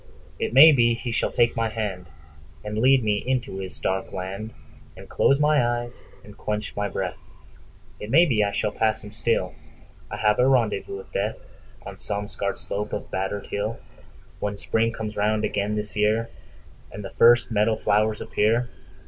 [0.39, 2.07] It may be he shall take my handAnd
[2.81, 4.49] lead me into his dark landAnd
[5.09, 10.39] close my eyes and quench my breath—It may be I shall pass him still.I have
[10.39, 13.77] a rendezvous with DeathOn some scarred slope of battered hill,
[14.39, 16.31] When Spring comes round again this yearAnd
[17.03, 18.69] the first meadow flowers appear.